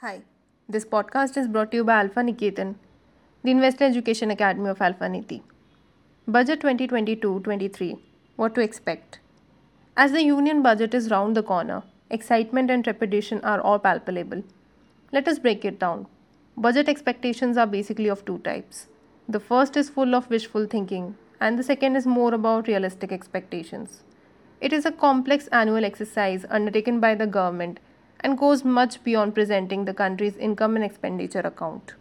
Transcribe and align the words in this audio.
Hi, 0.00 0.22
this 0.68 0.84
podcast 0.84 1.36
is 1.36 1.48
brought 1.48 1.72
to 1.72 1.78
you 1.78 1.82
by 1.82 1.94
Alpha 1.98 2.20
Niketan, 2.20 2.76
the 3.42 3.50
Investor 3.50 3.82
Education 3.82 4.30
Academy 4.30 4.68
of 4.68 4.80
Alpha 4.80 5.08
Niti. 5.08 5.42
Budget 6.28 6.60
2022 6.60 7.40
23 7.40 7.96
What 8.36 8.54
to 8.54 8.60
expect? 8.60 9.18
As 9.96 10.12
the 10.12 10.22
union 10.22 10.62
budget 10.62 10.94
is 10.94 11.10
round 11.10 11.36
the 11.36 11.42
corner, 11.42 11.82
excitement 12.10 12.70
and 12.70 12.84
trepidation 12.84 13.40
are 13.40 13.60
all 13.60 13.80
palpable. 13.80 14.44
Let 15.10 15.26
us 15.26 15.40
break 15.40 15.64
it 15.64 15.80
down. 15.80 16.06
Budget 16.56 16.88
expectations 16.88 17.56
are 17.56 17.66
basically 17.66 18.06
of 18.06 18.24
two 18.24 18.38
types. 18.38 18.86
The 19.28 19.40
first 19.40 19.76
is 19.76 19.90
full 19.90 20.14
of 20.14 20.30
wishful 20.30 20.68
thinking, 20.68 21.16
and 21.40 21.58
the 21.58 21.64
second 21.64 21.96
is 21.96 22.06
more 22.06 22.32
about 22.34 22.68
realistic 22.68 23.10
expectations. 23.10 24.04
It 24.60 24.72
is 24.72 24.86
a 24.86 24.92
complex 24.92 25.48
annual 25.48 25.84
exercise 25.84 26.46
undertaken 26.48 27.00
by 27.00 27.16
the 27.16 27.26
government 27.26 27.80
and 28.20 28.38
goes 28.38 28.64
much 28.64 29.02
beyond 29.04 29.34
presenting 29.34 29.84
the 29.84 29.94
country's 29.94 30.36
income 30.36 30.76
and 30.76 30.84
expenditure 30.84 31.40
account. 31.40 31.94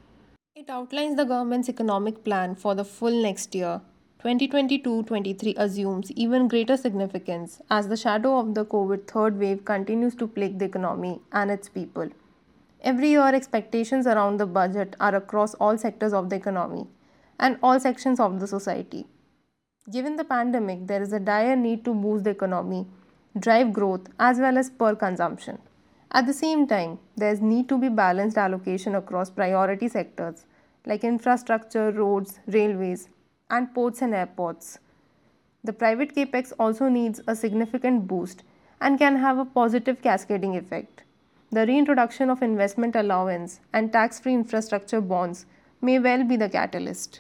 It 0.56 0.70
outlines 0.70 1.16
the 1.16 1.26
government's 1.26 1.70
economic 1.70 2.24
plan 2.24 2.56
for 2.56 2.74
the 2.76 2.84
full 2.84 3.22
next 3.22 3.54
year. 3.54 3.82
2022 4.20 5.04
23 5.04 5.54
assumes 5.58 6.12
even 6.12 6.48
greater 6.48 6.76
significance 6.76 7.62
as 7.70 7.88
the 7.88 7.96
shadow 7.96 8.40
of 8.40 8.56
the 8.56 8.66
COVID 8.66 9.06
third 9.08 9.38
wave 9.38 9.64
continues 9.64 10.16
to 10.16 10.28
plague 10.28 10.58
the 10.58 10.66
economy 10.66 11.22
and 11.32 11.52
its 11.52 11.70
people. 11.70 12.10
Every 12.82 13.10
year, 13.10 13.36
expectations 13.36 14.08
around 14.08 14.38
the 14.38 14.46
budget 14.46 14.96
are 15.00 15.16
across 15.16 15.54
all 15.56 15.78
sectors 15.78 16.14
of 16.14 16.30
the 16.30 16.36
economy 16.36 16.88
and 17.40 17.58
all 17.62 17.80
sections 17.80 18.20
of 18.20 18.40
the 18.40 18.48
society. 18.48 19.06
Given 19.92 20.16
the 20.16 20.24
pandemic, 20.24 20.88
there 20.88 21.02
is 21.02 21.14
a 21.14 21.20
dire 21.20 21.56
need 21.56 21.86
to 21.86 21.94
boost 21.94 22.24
the 22.24 22.32
economy, 22.32 22.88
drive 23.40 23.72
growth, 23.72 24.10
as 24.20 24.40
well 24.40 24.58
as 24.58 24.70
per 24.70 24.96
consumption. 24.96 25.60
At 26.12 26.26
the 26.26 26.34
same 26.34 26.68
time, 26.68 27.00
there 27.16 27.32
is 27.32 27.42
need 27.42 27.68
to 27.70 27.78
be 27.78 27.90
balanced 27.90 28.38
allocation 28.38 28.96
across 28.96 29.30
priority 29.30 29.88
sectors 29.88 30.46
like 30.86 31.04
infrastructure, 31.04 31.92
roads, 31.92 32.40
railways, 32.48 33.10
and 33.50 33.74
ports 33.74 34.02
and 34.02 34.16
airports. 34.16 34.80
The 35.64 35.74
private 35.74 36.16
capex 36.16 36.54
also 36.58 36.88
needs 36.88 37.22
a 37.28 37.36
significant 37.36 38.08
boost 38.08 38.44
and 38.80 38.98
can 38.98 39.18
have 39.18 39.38
a 39.38 39.46
positive 39.46 40.02
cascading 40.02 40.56
effect. 40.56 41.04
The 41.52 41.66
reintroduction 41.66 42.30
of 42.30 42.42
investment 42.42 42.96
allowance 42.96 43.60
and 43.74 43.92
tax 43.92 44.20
free 44.20 44.34
infrastructure 44.34 45.02
bonds 45.02 45.46
may 45.82 46.00
well 46.00 46.24
be 46.24 46.38
the 46.38 46.50
catalyst. 46.50 47.20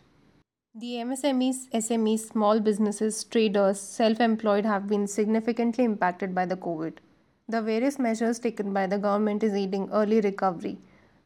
The 0.76 0.94
MSMEs, 1.08 1.70
SMEs, 1.74 2.32
small 2.32 2.60
businesses, 2.60 3.24
traders, 3.24 3.80
self 3.80 4.20
employed 4.22 4.66
have 4.66 4.88
been 4.88 5.08
significantly 5.08 5.84
impacted 5.84 6.36
by 6.36 6.46
the 6.46 6.56
COVID. 6.56 6.98
The 7.50 7.62
various 7.62 7.98
measures 7.98 8.40
taken 8.40 8.74
by 8.74 8.88
the 8.88 8.98
government 8.98 9.42
is 9.42 9.54
aiding 9.54 9.90
early 9.94 10.20
recovery, 10.20 10.80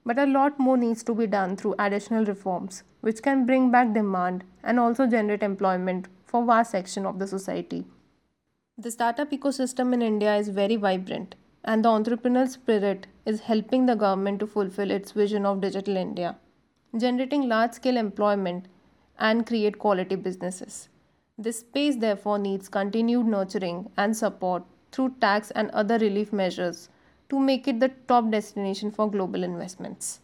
but 0.05 0.19
a 0.19 0.27
lot 0.27 0.59
more 0.59 0.77
needs 0.77 1.01
to 1.03 1.15
be 1.15 1.25
done 1.25 1.55
through 1.55 1.73
additional 1.79 2.25
reforms, 2.25 2.83
which 2.99 3.23
can 3.23 3.47
bring 3.47 3.71
back 3.71 3.93
demand 3.93 4.43
and 4.63 4.79
also 4.79 5.07
generate 5.07 5.41
employment 5.41 6.07
for 6.25 6.45
vast 6.45 6.69
section 6.71 7.07
of 7.07 7.17
the 7.17 7.25
society. 7.25 7.85
The 8.77 8.91
startup 8.91 9.31
ecosystem 9.31 9.95
in 9.95 10.03
India 10.03 10.35
is 10.35 10.49
very 10.49 10.75
vibrant, 10.75 11.33
and 11.63 11.83
the 11.83 11.89
entrepreneurial 11.89 12.49
spirit 12.49 13.07
is 13.25 13.41
helping 13.41 13.87
the 13.87 13.95
government 13.95 14.39
to 14.41 14.47
fulfill 14.47 14.91
its 14.91 15.13
vision 15.13 15.43
of 15.43 15.61
digital 15.61 15.97
India, 15.97 16.35
generating 16.95 17.49
large 17.49 17.73
scale 17.73 17.97
employment 17.97 18.67
and 19.17 19.47
create 19.47 19.79
quality 19.79 20.15
businesses. 20.15 20.87
This 21.35 21.59
space 21.61 21.95
therefore 21.95 22.37
needs 22.37 22.69
continued 22.69 23.25
nurturing 23.25 23.89
and 23.97 24.15
support 24.15 24.63
through 24.91 25.15
tax 25.21 25.51
and 25.51 25.69
other 25.71 25.97
relief 25.97 26.33
measures 26.33 26.89
to 27.29 27.39
make 27.39 27.67
it 27.67 27.79
the 27.79 27.89
top 28.07 28.29
destination 28.29 28.91
for 28.91 29.09
global 29.09 29.43
investments. 29.43 30.19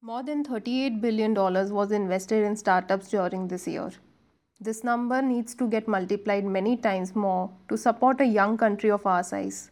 More 0.00 0.22
than 0.22 0.44
$38 0.44 1.00
billion 1.00 1.34
was 1.34 1.90
invested 1.92 2.44
in 2.44 2.56
startups 2.56 3.08
during 3.08 3.48
this 3.48 3.66
year. 3.66 3.90
This 4.60 4.84
number 4.84 5.20
needs 5.20 5.54
to 5.56 5.66
get 5.66 5.88
multiplied 5.88 6.44
many 6.44 6.76
times 6.76 7.14
more 7.14 7.50
to 7.68 7.76
support 7.76 8.20
a 8.20 8.26
young 8.26 8.56
country 8.56 8.90
of 8.90 9.04
our 9.06 9.22
size. 9.22 9.70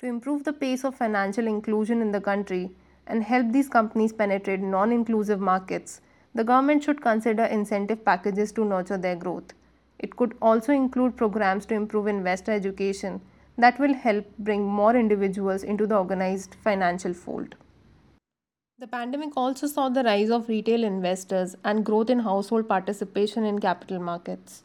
To 0.00 0.06
improve 0.06 0.44
the 0.44 0.52
pace 0.52 0.84
of 0.84 0.94
financial 0.94 1.46
inclusion 1.46 2.02
in 2.02 2.12
the 2.12 2.20
country 2.20 2.70
and 3.06 3.24
help 3.24 3.50
these 3.50 3.68
companies 3.68 4.12
penetrate 4.12 4.60
non 4.60 4.92
inclusive 4.92 5.40
markets, 5.40 6.00
the 6.34 6.44
government 6.44 6.84
should 6.84 7.00
consider 7.00 7.44
incentive 7.44 8.04
packages 8.04 8.52
to 8.52 8.64
nurture 8.64 8.98
their 8.98 9.16
growth. 9.16 9.54
It 9.98 10.14
could 10.14 10.36
also 10.40 10.72
include 10.72 11.16
programs 11.16 11.66
to 11.66 11.74
improve 11.74 12.06
investor 12.06 12.52
education 12.52 13.20
that 13.58 13.78
will 13.78 13.94
help 13.94 14.26
bring 14.38 14.62
more 14.64 14.94
individuals 14.96 15.64
into 15.64 15.86
the 15.86 15.96
organized 15.96 16.54
financial 16.62 17.12
fold. 17.12 17.56
The 18.78 18.86
pandemic 18.86 19.36
also 19.36 19.66
saw 19.66 19.88
the 19.88 20.04
rise 20.04 20.30
of 20.30 20.48
retail 20.48 20.84
investors 20.84 21.56
and 21.64 21.84
growth 21.84 22.08
in 22.08 22.20
household 22.20 22.68
participation 22.68 23.44
in 23.44 23.58
capital 23.58 23.98
markets. 23.98 24.62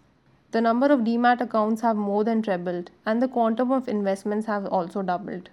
The 0.52 0.62
number 0.62 0.92
of 0.94 1.00
demat 1.00 1.42
accounts 1.42 1.82
have 1.82 1.98
more 1.98 2.24
than 2.24 2.44
trebled 2.44 2.92
and 3.08 3.20
the 3.20 3.28
quantum 3.28 3.72
of 3.72 3.88
investments 3.88 4.46
have 4.46 4.68
also 4.68 5.02
doubled. 5.02 5.50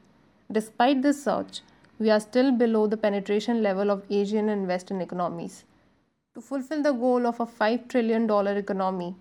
Despite 0.52 1.00
this 1.00 1.24
surge, 1.24 1.62
we 1.98 2.10
are 2.10 2.20
still 2.20 2.52
below 2.52 2.86
the 2.86 2.98
penetration 2.98 3.62
level 3.62 3.90
of 3.90 4.04
Asian 4.10 4.50
and 4.50 4.68
Western 4.68 5.00
economies. 5.00 5.64
To 6.34 6.42
fulfill 6.42 6.82
the 6.82 6.92
goal 6.92 7.26
of 7.26 7.40
a 7.40 7.46
$5 7.46 7.88
trillion 7.88 8.30
economy, 8.58 9.16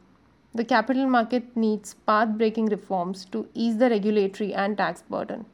the 0.53 0.65
capital 0.65 1.05
market 1.05 1.55
needs 1.55 1.93
path 2.07 2.29
breaking 2.37 2.65
reforms 2.65 3.23
to 3.25 3.47
ease 3.53 3.77
the 3.77 3.89
regulatory 3.89 4.51
and 4.53 4.77
tax 4.77 5.03
burden. 5.03 5.45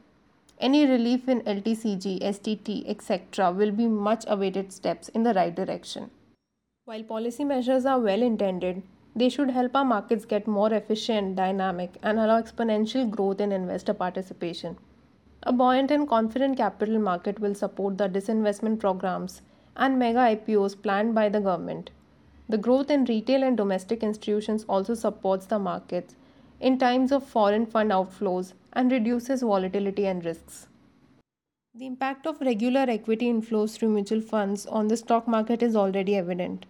Any 0.58 0.86
relief 0.86 1.28
in 1.28 1.42
LTCG, 1.42 2.22
STT, 2.22 2.88
etc. 2.88 3.52
will 3.52 3.72
be 3.72 3.88
much 3.88 4.24
awaited 4.26 4.72
steps 4.72 5.10
in 5.10 5.22
the 5.22 5.34
right 5.34 5.54
direction. 5.54 6.10
While 6.86 7.02
policy 7.02 7.44
measures 7.44 7.84
are 7.84 8.00
well 8.00 8.22
intended, 8.22 8.82
they 9.14 9.28
should 9.28 9.50
help 9.50 9.76
our 9.76 9.84
markets 9.84 10.24
get 10.24 10.46
more 10.46 10.72
efficient, 10.72 11.36
dynamic, 11.36 11.98
and 12.02 12.18
allow 12.18 12.40
exponential 12.40 13.10
growth 13.10 13.40
in 13.40 13.52
investor 13.52 13.92
participation. 13.92 14.78
A 15.42 15.52
buoyant 15.52 15.90
and 15.90 16.08
confident 16.08 16.56
capital 16.56 16.98
market 16.98 17.38
will 17.38 17.54
support 17.54 17.98
the 17.98 18.08
disinvestment 18.08 18.80
programs 18.80 19.42
and 19.76 19.98
mega 19.98 20.20
IPOs 20.20 20.80
planned 20.80 21.14
by 21.14 21.28
the 21.28 21.40
government 21.40 21.90
the 22.48 22.58
growth 22.58 22.90
in 22.90 23.04
retail 23.04 23.42
and 23.42 23.56
domestic 23.56 24.02
institutions 24.02 24.64
also 24.68 24.94
supports 24.94 25.46
the 25.46 25.58
markets 25.58 26.14
in 26.60 26.78
times 26.78 27.12
of 27.12 27.26
foreign 27.26 27.66
fund 27.66 27.90
outflows 27.90 28.52
and 28.72 28.92
reduces 28.92 29.42
volatility 29.42 30.06
and 30.06 30.24
risks. 30.24 30.68
The 31.74 31.86
impact 31.86 32.26
of 32.26 32.40
regular 32.40 32.86
equity 32.88 33.26
inflows 33.30 33.76
through 33.76 33.90
mutual 33.90 34.20
funds 34.20 34.64
on 34.66 34.88
the 34.88 34.96
stock 34.96 35.28
market 35.28 35.62
is 35.62 35.76
already 35.76 36.16
evident. 36.16 36.64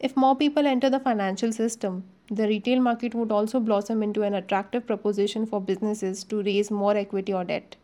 If 0.00 0.16
more 0.16 0.36
people 0.36 0.66
enter 0.66 0.90
the 0.90 1.00
financial 1.00 1.52
system, 1.52 2.04
the 2.30 2.48
retail 2.48 2.80
market 2.80 3.14
would 3.14 3.30
also 3.30 3.60
blossom 3.60 4.02
into 4.02 4.22
an 4.22 4.34
attractive 4.34 4.86
proposition 4.86 5.46
for 5.46 5.60
businesses 5.60 6.24
to 6.24 6.42
raise 6.42 6.70
more 6.70 6.96
equity 6.96 7.32
or 7.32 7.44
debt. 7.44 7.76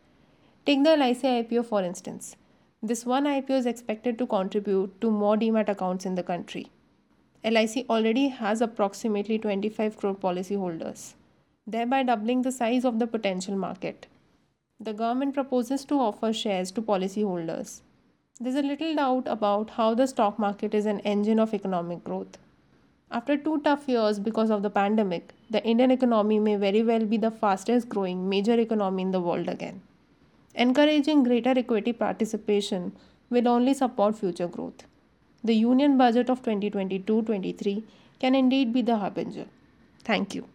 Take 0.65 0.83
the 0.83 0.97
LIC 0.97 1.21
IPO 1.21 1.65
for 1.65 1.81
instance. 1.81 2.35
This 2.83 3.05
one 3.05 3.25
IPO 3.25 3.51
is 3.51 3.65
expected 3.65 4.17
to 4.17 4.27
contribute 4.27 4.99
to 5.01 5.09
more 5.09 5.37
demat 5.37 5.69
accounts 5.69 6.05
in 6.05 6.15
the 6.15 6.23
country. 6.23 6.67
LIC 7.43 7.85
already 7.89 8.27
has 8.27 8.59
approximately 8.59 9.39
25 9.39 9.95
crore 9.95 10.13
policyholders, 10.13 11.13
thereby 11.65 12.03
doubling 12.03 12.41
the 12.41 12.51
size 12.51 12.83
of 12.83 12.99
the 12.99 13.07
potential 13.07 13.55
market. 13.55 14.07
The 14.77 14.91
government 14.91 15.33
proposes 15.33 15.85
to 15.85 15.95
offer 15.95 16.33
shares 16.33 16.69
to 16.71 16.81
policyholders. 16.81 17.79
There's 18.41 18.55
a 18.55 18.61
little 18.61 18.93
doubt 18.93 19.27
about 19.27 19.69
how 19.71 19.93
the 19.93 20.07
stock 20.07 20.37
market 20.37 20.73
is 20.73 20.85
an 20.85 20.99
engine 21.01 21.39
of 21.39 21.53
economic 21.53 22.03
growth. 22.03 22.37
After 23.09 23.37
two 23.37 23.61
tough 23.61 23.87
years 23.87 24.19
because 24.19 24.49
of 24.49 24.61
the 24.61 24.69
pandemic, 24.69 25.33
the 25.49 25.63
Indian 25.63 25.91
economy 25.91 26.39
may 26.39 26.57
very 26.57 26.83
well 26.83 27.05
be 27.05 27.17
the 27.17 27.31
fastest 27.31 27.87
growing 27.87 28.27
major 28.27 28.59
economy 28.59 29.03
in 29.03 29.11
the 29.11 29.21
world 29.21 29.47
again. 29.47 29.81
Encouraging 30.55 31.23
greater 31.23 31.57
equity 31.57 31.93
participation 31.93 32.91
will 33.29 33.47
only 33.47 33.73
support 33.73 34.17
future 34.17 34.47
growth. 34.47 34.83
The 35.43 35.55
Union 35.55 35.97
Budget 35.97 36.29
of 36.29 36.43
2022 36.43 37.21
23 37.21 37.83
can 38.19 38.35
indeed 38.35 38.73
be 38.73 38.81
the 38.81 38.97
harbinger. 38.97 39.45
Thank 40.03 40.35
you. 40.35 40.45